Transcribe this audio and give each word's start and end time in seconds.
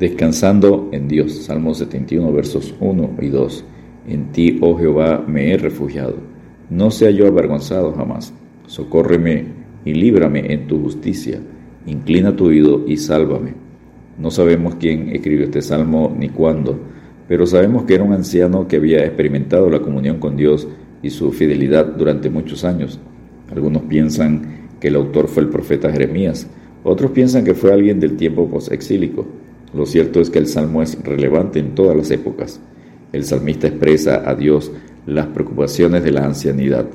Descansando 0.00 0.88
en 0.92 1.08
Dios. 1.08 1.44
Salmo 1.44 1.74
71, 1.74 2.32
versos 2.32 2.74
1 2.80 3.18
y 3.20 3.28
2. 3.28 3.64
En 4.08 4.32
ti, 4.32 4.58
oh 4.62 4.78
Jehová, 4.78 5.22
me 5.28 5.52
he 5.52 5.58
refugiado. 5.58 6.14
No 6.70 6.90
sea 6.90 7.10
yo 7.10 7.26
avergonzado 7.26 7.92
jamás. 7.92 8.32
Socórreme 8.66 9.44
y 9.84 9.92
líbrame 9.92 10.54
en 10.54 10.66
tu 10.68 10.80
justicia. 10.80 11.42
Inclina 11.84 12.34
tu 12.34 12.46
oído 12.46 12.82
y 12.88 12.96
sálvame. 12.96 13.52
No 14.18 14.30
sabemos 14.30 14.76
quién 14.76 15.10
escribió 15.10 15.44
este 15.44 15.60
salmo 15.60 16.16
ni 16.18 16.30
cuándo, 16.30 16.80
pero 17.28 17.46
sabemos 17.46 17.84
que 17.84 17.96
era 17.96 18.04
un 18.04 18.14
anciano 18.14 18.68
que 18.68 18.76
había 18.76 19.04
experimentado 19.04 19.68
la 19.68 19.80
comunión 19.80 20.18
con 20.18 20.34
Dios 20.34 20.66
y 21.02 21.10
su 21.10 21.30
fidelidad 21.30 21.84
durante 21.84 22.30
muchos 22.30 22.64
años. 22.64 22.98
Algunos 23.50 23.82
piensan 23.82 24.70
que 24.80 24.88
el 24.88 24.96
autor 24.96 25.28
fue 25.28 25.42
el 25.42 25.50
profeta 25.50 25.92
Jeremías, 25.92 26.48
otros 26.84 27.10
piensan 27.10 27.44
que 27.44 27.52
fue 27.52 27.70
alguien 27.70 28.00
del 28.00 28.16
tiempo 28.16 28.48
posexílico. 28.48 29.26
Lo 29.72 29.86
cierto 29.86 30.20
es 30.20 30.30
que 30.30 30.38
el 30.38 30.46
salmo 30.46 30.82
es 30.82 31.02
relevante 31.02 31.58
en 31.58 31.74
todas 31.74 31.96
las 31.96 32.10
épocas. 32.10 32.60
El 33.12 33.24
salmista 33.24 33.68
expresa 33.68 34.28
a 34.28 34.34
Dios 34.34 34.72
las 35.06 35.26
preocupaciones 35.26 36.02
de 36.02 36.12
la 36.12 36.24
ancianidad. 36.24 36.86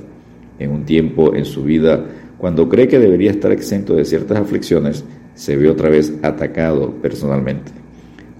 En 0.60 0.72
un 0.72 0.86
tiempo 0.86 1.36
en 1.36 1.46
su 1.46 1.64
vida, 1.64 2.06
cuando 2.38 2.68
cree 2.70 2.88
que 2.88 3.00
debería 3.00 3.32
estar 3.32 3.52
exento 3.52 3.96
de 3.96 4.06
ciertas 4.06 4.38
aflicciones, 4.38 5.04
se 5.36 5.56
ve 5.56 5.70
otra 5.70 5.90
vez 5.90 6.14
atacado 6.22 6.92
personalmente. 7.02 7.72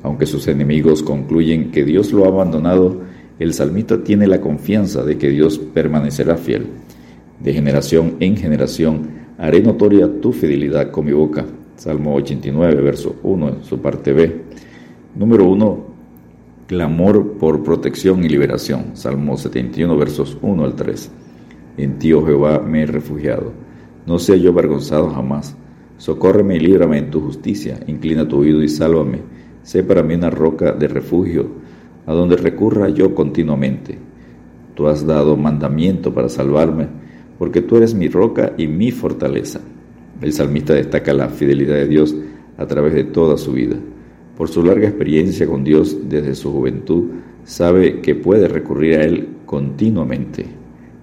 Aunque 0.04 0.26
sus 0.26 0.48
enemigos 0.48 1.02
concluyen 1.02 1.72
que 1.72 1.84
Dios 1.84 2.14
lo 2.14 2.26
ha 2.26 2.28
abandonado, 2.28 3.02
el 3.40 3.54
salmista 3.54 4.04
tiene 4.04 4.28
la 4.28 4.40
confianza 4.40 5.04
de 5.04 5.18
que 5.18 5.30
Dios 5.30 5.60
permanecerá 5.60 6.38
fiel. 6.38 6.68
De 7.42 7.54
generación 7.54 8.16
en 8.20 8.38
generación 8.38 9.10
haré 9.38 9.62
notoria 9.62 10.10
tu 10.22 10.32
fidelidad 10.32 10.92
con 10.92 11.06
mi 11.06 11.12
boca. 11.12 11.46
Salmo 11.76 12.16
89, 12.16 12.82
verso 12.82 13.16
1, 13.22 13.50
en 13.50 13.64
su 13.64 13.80
parte 13.80 14.14
B. 14.14 14.44
Número 15.14 15.46
1, 15.46 15.86
clamor 16.68 17.34
por 17.34 17.64
protección 17.64 18.24
y 18.24 18.30
liberación. 18.30 18.92
Salmo 18.96 19.36
71, 19.36 19.98
versos 19.98 20.38
1 20.42 20.64
al 20.64 20.76
3. 20.76 21.12
En 21.78 22.00
ti, 22.00 22.14
oh 22.14 22.26
Jehová, 22.26 22.60
me 22.60 22.84
he 22.84 22.86
refugiado. 22.86 23.52
No 24.06 24.20
sea 24.20 24.38
yo 24.38 24.52
avergonzado 24.52 25.10
jamás. 25.10 25.58
Socórreme 25.98 26.56
y 26.56 26.60
líbrame 26.60 26.98
en 26.98 27.12
tu 27.12 27.20
justicia. 27.20 27.80
Inclina 27.88 28.26
tu 28.26 28.38
oído 28.40 28.64
y 28.64 28.70
sálvame. 28.70 29.20
Sé 29.64 29.84
para 29.84 30.02
mí 30.02 30.14
una 30.16 30.30
roca 30.30 30.72
de 30.72 30.88
refugio, 30.88 31.48
a 32.06 32.14
donde 32.14 32.38
recurra 32.38 32.88
yo 32.88 33.14
continuamente. 33.14 33.98
Tú 34.76 34.88
has 34.88 35.06
dado 35.06 35.36
mandamiento 35.36 36.14
para 36.14 36.30
salvarme, 36.30 36.88
porque 37.38 37.62
tú 37.62 37.76
eres 37.76 37.94
mi 37.94 38.08
roca 38.08 38.54
y 38.58 38.68
mi 38.68 38.92
fortaleza. 38.92 39.60
El 40.22 40.34
salmista 40.34 40.74
destaca 40.74 41.14
la 41.14 41.30
fidelidad 41.30 41.76
de 41.76 41.88
Dios 41.88 42.16
a 42.58 42.66
través 42.66 42.94
de 42.94 43.04
toda 43.04 43.38
su 43.38 43.54
vida. 43.54 43.76
Por 44.38 44.50
su 44.50 44.64
larga 44.64 44.88
experiencia 44.88 45.48
con 45.48 45.64
Dios 45.64 45.98
desde 46.10 46.36
su 46.36 46.52
juventud, 46.52 47.06
sabe 47.44 48.02
que 48.02 48.16
puede 48.16 48.48
recurrir 48.48 48.96
a 48.96 49.04
Él 49.04 49.28
continuamente. 49.46 50.46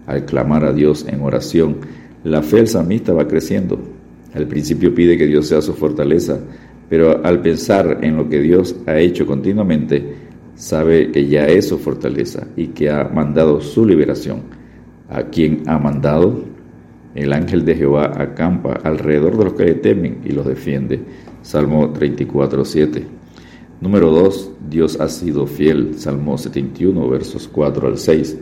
Al 0.06 0.24
clamar 0.24 0.64
a 0.64 0.72
Dios 0.72 1.06
en 1.08 1.20
oración, 1.22 1.76
la 2.24 2.42
fe 2.42 2.56
del 2.56 2.68
salmista 2.68 3.12
va 3.12 3.28
creciendo. 3.28 3.78
Al 4.34 4.46
principio 4.46 4.94
pide 4.94 5.16
que 5.16 5.26
Dios 5.26 5.46
sea 5.46 5.60
su 5.62 5.74
fortaleza, 5.74 6.40
pero 6.88 7.24
al 7.24 7.40
pensar 7.40 7.98
en 8.02 8.16
lo 8.16 8.28
que 8.28 8.40
Dios 8.40 8.76
ha 8.86 8.98
hecho 8.98 9.26
continuamente, 9.26 10.14
sabe 10.54 11.10
que 11.10 11.26
ya 11.26 11.46
es 11.46 11.68
su 11.68 11.78
fortaleza 11.78 12.46
y 12.56 12.68
que 12.68 12.90
ha 12.90 13.04
mandado 13.04 13.60
su 13.60 13.86
liberación. 13.86 14.42
¿A 15.08 15.24
quien 15.24 15.62
ha 15.66 15.78
mandado? 15.78 16.44
El 17.14 17.32
ángel 17.32 17.64
de 17.64 17.74
Jehová 17.74 18.12
acampa 18.16 18.72
alrededor 18.84 19.36
de 19.36 19.44
los 19.44 19.52
que 19.54 19.64
le 19.64 19.74
temen 19.74 20.20
y 20.24 20.30
los 20.30 20.46
defiende. 20.46 21.00
Salmo 21.42 21.90
34, 21.90 22.64
7. 22.64 23.04
Número 23.80 24.10
2. 24.10 24.52
Dios 24.70 24.98
ha 24.98 25.08
sido 25.08 25.46
fiel. 25.46 25.98
Salmo 25.98 26.38
71, 26.38 27.08
versos 27.08 27.48
4 27.48 27.88
al 27.88 27.98
6. 27.98 28.38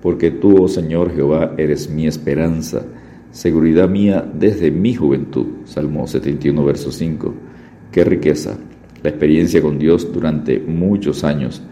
Porque 0.00 0.30
tú, 0.30 0.62
oh 0.62 0.68
Señor 0.68 1.14
Jehová, 1.14 1.54
eres 1.58 1.90
mi 1.90 2.06
esperanza, 2.06 2.86
seguridad 3.32 3.88
mía 3.88 4.26
desde 4.32 4.70
mi 4.70 4.94
juventud. 4.94 5.46
Salmo 5.64 6.06
71, 6.06 6.64
verso 6.64 6.92
5. 6.92 7.34
Qué 7.92 8.04
riqueza. 8.04 8.56
La 9.02 9.10
experiencia 9.10 9.60
con 9.60 9.78
Dios 9.78 10.10
durante 10.10 10.58
muchos 10.58 11.22
años. 11.22 11.62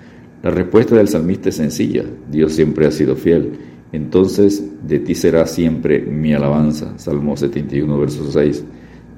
La 0.42 0.50
respuesta 0.50 0.94
del 0.94 1.08
salmista 1.08 1.48
es 1.48 1.54
sencilla. 1.54 2.04
Dios 2.30 2.52
siempre 2.52 2.86
ha 2.86 2.90
sido 2.90 3.16
fiel 3.16 3.52
entonces 3.94 4.64
de 4.82 4.98
ti 4.98 5.14
será 5.14 5.46
siempre 5.46 6.00
mi 6.00 6.34
alabanza. 6.34 6.98
Salmo 6.98 7.36
71, 7.36 7.96
verso 7.96 8.28
6. 8.28 8.64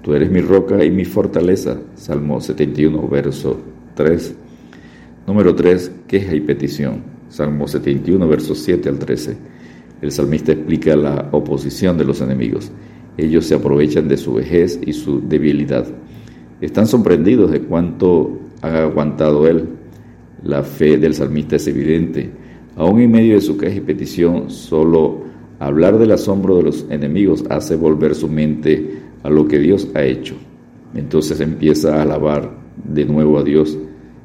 Tú 0.03 0.15
eres 0.15 0.31
mi 0.31 0.41
roca 0.41 0.85
y 0.85 0.91
mi 0.91 1.07
fortaleza. 1.07 1.79
Salmo 1.95 2.43
71, 2.43 3.09
verso 3.09 3.59
3. 3.95 4.35
Número 5.27 5.55
3. 5.55 5.93
Queja 6.07 6.35
y 6.35 6.41
petición. 6.41 7.03
Salmo 7.31 7.67
71, 7.67 8.29
versos 8.29 8.59
7 8.59 8.91
al 8.91 8.99
13. 8.99 9.37
El 10.03 10.13
salmista 10.13 10.53
explica 10.53 10.95
la 10.95 11.31
oposición 11.33 11.97
de 11.97 12.05
los 12.05 12.21
enemigos. 12.21 12.71
Ellos 13.17 13.47
se 13.47 13.55
aprovechan 13.55 14.09
de 14.09 14.19
su 14.19 14.35
vejez 14.35 14.79
y 14.85 14.93
su 14.93 15.27
debilidad. 15.27 15.87
Están 16.61 16.87
sorprendidos 16.87 17.51
de 17.51 17.63
cuánto 17.63 18.41
ha 18.61 18.83
aguantado 18.83 19.49
él. 19.49 19.71
La 20.43 20.63
fe 20.63 20.99
del 20.99 21.15
salmista 21.15 21.57
es 21.57 21.67
evidente 21.67 22.31
Aún 22.77 23.01
en 23.01 23.11
medio 23.11 23.35
de 23.35 23.41
su 23.41 23.57
queja 23.57 23.77
y 23.77 23.81
petición, 23.81 24.51
solo 24.51 25.23
hablar 25.59 25.99
del 25.99 26.13
asombro 26.13 26.59
de 26.59 26.65
los 26.65 26.87
enemigos 26.91 27.43
hace 27.49 27.75
volver 27.75 28.15
su 28.15 28.29
mente 28.29 28.99
a 29.23 29.31
lo 29.31 29.49
que 29.49 29.59
Dios 29.59 29.89
ha 29.95 30.05
hecho. 30.05 30.35
Entonces 30.95 31.41
empieza 31.41 31.97
a 31.97 32.03
alabar 32.03 32.59
de 32.85 33.07
nuevo 33.07 33.39
a 33.39 33.45
Dios. 33.45 33.79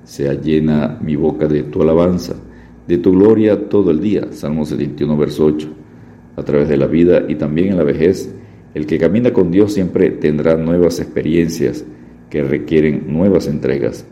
Sea 0.03 0.34
llena 0.34 1.00
mi 1.01 1.16
boca 1.16 1.47
de 1.47 1.63
tu 1.63 1.81
alabanza, 1.81 2.35
de 2.88 2.97
tu 2.97 3.13
gloria 3.13 3.69
todo 3.69 3.89
el 3.89 4.01
día. 4.01 4.28
Salmo 4.31 4.66
71, 4.66 5.16
verso 5.16 5.45
8. 5.45 5.69
A 6.35 6.44
través 6.44 6.68
de 6.68 6.75
la 6.75 6.88
vida 6.88 7.23
y 7.29 7.35
también 7.35 7.69
en 7.69 7.78
la 7.78 7.83
vejez, 7.83 8.35
el 8.73 8.85
que 8.85 8.97
camina 8.97 9.31
con 9.31 9.50
Dios 9.50 9.73
siempre 9.73 10.12
tendrá 10.12 10.57
nuevas 10.57 11.00
experiencias 11.00 11.85
que 12.29 12.44
requieren 12.44 13.06
nuevas 13.07 13.47
entregas 13.47 14.06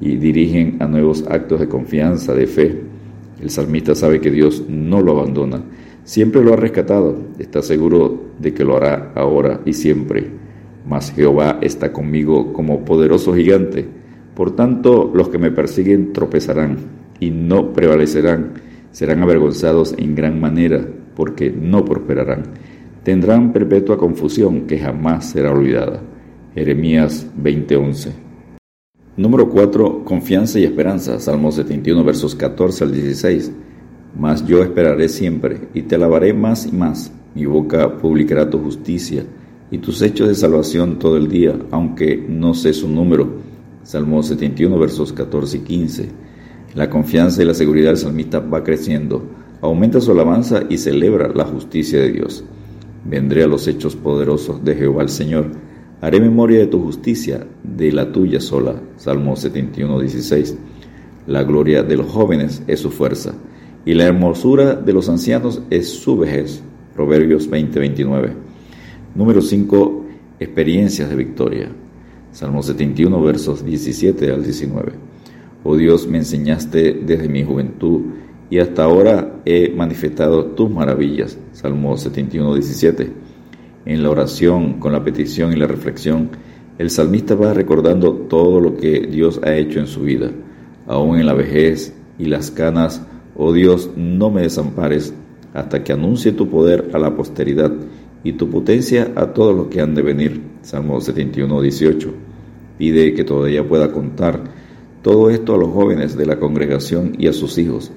y 0.00 0.16
dirigen 0.16 0.76
a 0.80 0.86
nuevos 0.86 1.26
actos 1.28 1.60
de 1.60 1.68
confianza, 1.68 2.34
de 2.34 2.46
fe 2.46 2.96
el 3.40 3.50
salmista 3.50 3.94
sabe 3.94 4.20
que 4.20 4.30
Dios 4.30 4.64
no 4.68 5.00
lo 5.02 5.12
abandona, 5.12 5.62
siempre 6.04 6.42
lo 6.42 6.54
ha 6.54 6.56
rescatado, 6.56 7.16
está 7.38 7.62
seguro 7.62 8.32
de 8.38 8.54
que 8.54 8.64
lo 8.64 8.76
hará 8.76 9.12
ahora 9.14 9.60
y 9.64 9.72
siempre. 9.72 10.30
Mas 10.88 11.12
Jehová 11.12 11.58
está 11.62 11.92
conmigo 11.92 12.52
como 12.52 12.84
poderoso 12.84 13.34
gigante. 13.34 13.86
Por 14.34 14.54
tanto, 14.54 15.10
los 15.12 15.28
que 15.28 15.38
me 15.38 15.50
persiguen 15.50 16.12
tropezarán 16.12 16.76
y 17.18 17.30
no 17.30 17.72
prevalecerán, 17.72 18.52
serán 18.92 19.22
avergonzados 19.22 19.94
en 19.98 20.14
gran 20.14 20.40
manera, 20.40 20.86
porque 21.16 21.50
no 21.50 21.84
prosperarán. 21.84 22.44
Tendrán 23.02 23.52
perpetua 23.52 23.98
confusión 23.98 24.62
que 24.66 24.78
jamás 24.78 25.30
será 25.30 25.52
olvidada. 25.52 26.00
Jeremías 26.54 27.26
20:11 27.36 28.25
Número 29.16 29.48
4. 29.48 30.04
Confianza 30.04 30.58
y 30.58 30.64
esperanza. 30.64 31.18
Salmo 31.20 31.50
71, 31.50 32.04
versos 32.04 32.34
14 32.34 32.84
al 32.84 32.92
16. 32.92 33.50
Mas 34.18 34.46
yo 34.46 34.62
esperaré 34.62 35.08
siempre 35.08 35.68
y 35.72 35.82
te 35.82 35.94
alabaré 35.94 36.34
más 36.34 36.66
y 36.66 36.72
más. 36.72 37.10
Mi 37.34 37.46
boca 37.46 37.96
publicará 37.96 38.50
tu 38.50 38.58
justicia 38.58 39.24
y 39.70 39.78
tus 39.78 40.02
hechos 40.02 40.28
de 40.28 40.34
salvación 40.34 40.98
todo 40.98 41.16
el 41.16 41.28
día, 41.28 41.56
aunque 41.70 42.22
no 42.28 42.52
sé 42.52 42.74
su 42.74 42.90
número. 42.90 43.40
Salmo 43.84 44.22
71, 44.22 44.78
versos 44.78 45.14
14 45.14 45.56
y 45.56 45.60
15. 45.60 46.08
La 46.74 46.90
confianza 46.90 47.42
y 47.42 47.46
la 47.46 47.54
seguridad 47.54 47.88
del 47.88 47.96
salmista 47.96 48.40
va 48.40 48.62
creciendo. 48.62 49.22
Aumenta 49.62 49.98
su 50.02 50.12
alabanza 50.12 50.64
y 50.68 50.76
celebra 50.76 51.28
la 51.28 51.46
justicia 51.46 51.98
de 52.00 52.12
Dios. 52.12 52.44
Vendré 53.06 53.44
a 53.44 53.46
los 53.46 53.66
hechos 53.66 53.96
poderosos 53.96 54.62
de 54.62 54.74
Jehová 54.74 55.02
el 55.02 55.08
Señor 55.08 55.52
Haré 56.00 56.20
memoria 56.20 56.58
de 56.58 56.66
tu 56.66 56.82
justicia, 56.82 57.46
de 57.62 57.90
la 57.90 58.12
tuya 58.12 58.38
sola. 58.38 58.74
Salmo 58.96 59.34
71, 59.34 59.98
16. 59.98 60.58
La 61.26 61.42
gloria 61.42 61.82
de 61.82 61.96
los 61.96 62.06
jóvenes 62.06 62.62
es 62.66 62.80
su 62.80 62.90
fuerza, 62.90 63.34
y 63.86 63.94
la 63.94 64.04
hermosura 64.04 64.74
de 64.74 64.92
los 64.92 65.08
ancianos 65.08 65.62
es 65.70 65.88
su 65.88 66.18
vejez. 66.18 66.62
Proverbios 66.94 67.48
20, 67.48 67.78
29. 67.80 68.32
Número 69.14 69.40
5. 69.40 70.04
Experiencias 70.38 71.08
de 71.08 71.16
victoria. 71.16 71.70
Salmo 72.30 72.62
71, 72.62 73.22
versos 73.22 73.64
17 73.64 74.30
al 74.30 74.44
19. 74.44 74.92
Oh 75.64 75.76
Dios, 75.76 76.06
me 76.06 76.18
enseñaste 76.18 76.92
desde 76.92 77.26
mi 77.28 77.42
juventud 77.42 78.02
y 78.50 78.58
hasta 78.58 78.84
ahora 78.84 79.40
he 79.46 79.70
manifestado 79.70 80.44
tus 80.44 80.70
maravillas. 80.70 81.38
Salmo 81.52 81.96
71, 81.96 82.54
17 82.54 83.10
en 83.86 84.02
la 84.02 84.10
oración, 84.10 84.74
con 84.74 84.92
la 84.92 85.02
petición 85.02 85.52
y 85.52 85.56
la 85.56 85.66
reflexión, 85.66 86.30
el 86.78 86.90
salmista 86.90 87.34
va 87.34 87.54
recordando 87.54 88.12
todo 88.12 88.60
lo 88.60 88.76
que 88.76 89.06
Dios 89.06 89.40
ha 89.42 89.54
hecho 89.54 89.78
en 89.78 89.86
su 89.86 90.02
vida, 90.02 90.30
aún 90.86 91.18
en 91.18 91.24
la 91.26 91.32
vejez 91.32 91.94
y 92.18 92.26
las 92.26 92.50
canas. 92.50 93.02
Oh 93.34 93.52
Dios, 93.52 93.90
no 93.96 94.30
me 94.30 94.42
desampares 94.42 95.14
hasta 95.54 95.82
que 95.82 95.92
anuncie 95.92 96.32
tu 96.32 96.50
poder 96.50 96.90
a 96.92 96.98
la 96.98 97.16
posteridad 97.16 97.72
y 98.22 98.32
tu 98.32 98.50
potencia 98.50 99.12
a 99.14 99.32
todos 99.32 99.56
los 99.56 99.68
que 99.68 99.80
han 99.80 99.94
de 99.94 100.02
venir. 100.02 100.42
Salmo 100.62 101.00
71, 101.00 101.62
18. 101.62 102.14
Pide 102.76 103.14
que 103.14 103.24
todavía 103.24 103.66
pueda 103.66 103.90
contar 103.90 104.44
Todo 105.02 105.30
esto 105.30 105.54
a 105.54 105.58
los 105.58 105.70
jóvenes 105.70 106.16
de 106.16 106.26
la 106.26 106.40
congregación 106.40 107.14
y 107.16 107.28
a 107.28 107.32
sus 107.32 107.56
hijos. 107.58 107.92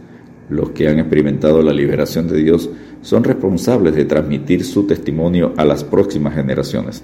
Los 0.49 0.71
que 0.71 0.87
han 0.87 0.99
experimentado 0.99 1.61
la 1.61 1.73
liberación 1.73 2.27
de 2.27 2.37
Dios 2.37 2.69
son 3.01 3.23
responsables 3.23 3.95
de 3.95 4.05
transmitir 4.05 4.63
su 4.63 4.87
testimonio 4.87 5.53
a 5.57 5.65
las 5.65 5.83
próximas 5.83 6.33
generaciones. 6.33 7.03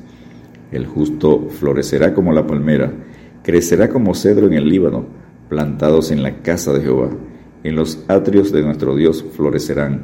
El 0.72 0.88
justo 0.88 1.48
florecerá 1.50 2.14
como 2.14 2.34
la 2.34 2.48
palmera, 2.48 2.92
crecerá 3.44 3.90
como 3.90 4.16
cedro 4.16 4.48
en 4.48 4.54
el 4.54 4.68
Líbano, 4.68 5.06
plantados 5.48 6.12
en 6.12 6.24
la 6.24 6.42
casa 6.42 6.74
de 6.74 6.82
Jehová. 6.82 7.12
En 7.64 7.76
los 7.76 8.04
atrios 8.08 8.52
de 8.52 8.64
nuestro 8.64 8.96
Dios 8.96 9.24
florecerán, 9.32 10.02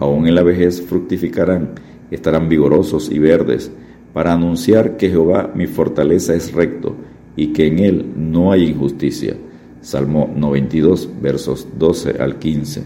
aún 0.00 0.26
en 0.26 0.34
la 0.34 0.42
vejez 0.42 0.82
fructificarán, 0.82 1.70
estarán 2.10 2.48
vigorosos 2.48 3.10
y 3.10 3.20
verdes, 3.20 3.70
para 4.12 4.32
anunciar 4.32 4.96
que 4.96 5.08
Jehová 5.08 5.52
mi 5.54 5.68
fortaleza 5.68 6.34
es 6.34 6.52
recto 6.52 6.96
y 7.36 7.52
que 7.52 7.68
en 7.68 7.78
él 7.78 8.06
no 8.16 8.50
hay 8.50 8.64
injusticia. 8.68 9.36
Salmo 9.80 10.30
92, 10.36 11.08
versos 11.22 11.66
12 11.78 12.16
al 12.20 12.38
15. 12.38 12.82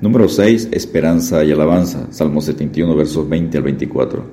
Número 0.00 0.28
6. 0.28 0.68
Esperanza 0.72 1.44
y 1.44 1.52
alabanza. 1.52 2.06
Salmo 2.10 2.40
71, 2.40 2.96
versos 2.96 3.28
20 3.28 3.58
al 3.58 3.64
24. 3.64 4.24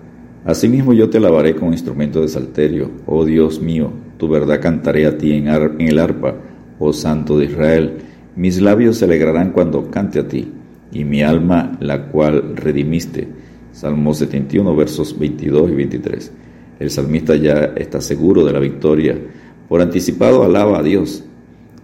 Asimismo 0.45 0.93
yo 0.93 1.09
te 1.09 1.17
alabaré 1.17 1.55
con 1.55 1.71
instrumento 1.71 2.21
de 2.21 2.27
salterio, 2.27 2.91
oh 3.05 3.23
Dios 3.23 3.61
mío, 3.61 3.93
tu 4.17 4.27
verdad 4.27 4.59
cantaré 4.59 5.05
a 5.05 5.17
ti 5.17 5.31
en, 5.31 5.47
en 5.47 5.87
el 5.87 5.99
arpa, 5.99 6.35
oh 6.79 6.91
Santo 6.91 7.37
de 7.37 7.45
Israel. 7.45 7.93
Mis 8.35 8.61
labios 8.61 8.97
se 8.97 9.05
alegrarán 9.05 9.51
cuando 9.51 9.89
cante 9.89 10.19
a 10.19 10.27
ti, 10.27 10.51
y 10.91 11.05
mi 11.05 11.21
alma 11.21 11.77
la 11.79 12.07
cual 12.07 12.57
redimiste. 12.57 13.27
Salmo 13.71 14.13
71, 14.13 14.75
versos 14.75 15.17
22 15.17 15.71
y 15.71 15.75
23. 15.75 16.31
El 16.79 16.89
salmista 16.89 17.35
ya 17.37 17.71
está 17.77 18.01
seguro 18.01 18.43
de 18.43 18.51
la 18.51 18.59
victoria. 18.59 19.17
Por 19.69 19.81
anticipado 19.81 20.43
alaba 20.43 20.79
a 20.79 20.83
Dios. 20.83 21.23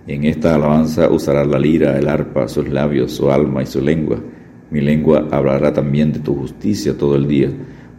En 0.09 0.23
esta 0.23 0.55
alabanza 0.55 1.07
usará 1.07 1.45
la 1.45 1.59
lira, 1.59 1.95
el 1.95 2.07
arpa, 2.07 2.47
sus 2.47 2.67
labios, 2.67 3.11
su 3.11 3.29
alma 3.29 3.61
y 3.61 3.67
su 3.67 3.79
lengua. 3.79 4.19
Mi 4.71 4.81
lengua 4.81 5.27
hablará 5.29 5.71
también 5.71 6.11
de 6.11 6.17
tu 6.17 6.33
justicia 6.33 6.97
todo 6.97 7.15
el 7.15 7.27
día, 7.27 7.51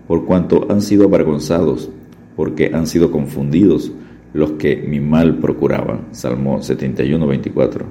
por 0.08 0.24
cuanto 0.24 0.66
han 0.72 0.82
sido 0.82 1.04
avergonzados, 1.04 1.88
porque 2.34 2.72
han 2.74 2.88
sido 2.88 3.12
confundidos 3.12 3.92
los 4.32 4.50
que 4.52 4.74
mi 4.74 4.98
mal 4.98 5.38
procuraban. 5.38 6.06
Salmo 6.10 6.60
71, 6.60 7.24
24. 7.28 7.86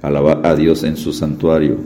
Alaba 0.00 0.42
a 0.44 0.54
Dios 0.54 0.84
en 0.84 0.96
su 0.96 1.12
santuario, 1.12 1.76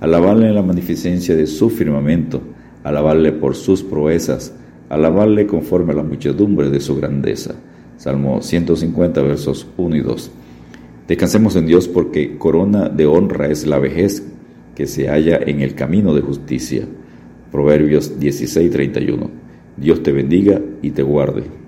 alabarle 0.00 0.48
en 0.48 0.56
la 0.56 0.62
magnificencia 0.62 1.34
de 1.34 1.46
su 1.46 1.70
firmamento, 1.70 2.42
alabarle 2.84 3.32
por 3.32 3.56
sus 3.56 3.82
proezas, 3.82 4.54
alabarle 4.90 5.46
conforme 5.46 5.94
a 5.94 5.96
la 5.96 6.02
muchedumbre 6.02 6.68
de 6.68 6.80
su 6.80 6.96
grandeza. 6.96 7.54
Salmo 7.96 8.42
150, 8.42 9.22
versos 9.22 9.66
1 9.78 9.96
y 9.96 10.00
2. 10.02 10.32
Descansemos 11.10 11.56
en 11.56 11.66
Dios 11.66 11.88
porque 11.88 12.38
corona 12.38 12.88
de 12.88 13.04
honra 13.04 13.48
es 13.48 13.66
la 13.66 13.80
vejez 13.80 14.22
que 14.76 14.86
se 14.86 15.08
halla 15.08 15.40
en 15.44 15.60
el 15.60 15.74
camino 15.74 16.14
de 16.14 16.20
justicia. 16.20 16.84
Proverbios 17.50 18.20
16, 18.20 18.70
31. 18.70 19.28
Dios 19.76 20.04
te 20.04 20.12
bendiga 20.12 20.60
y 20.82 20.92
te 20.92 21.02
guarde. 21.02 21.59